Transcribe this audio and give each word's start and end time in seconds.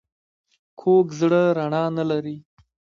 کوږ 0.79 1.07
زړه 1.19 1.41
رڼا 1.57 1.83
نه 1.97 2.03
لري 2.09 2.37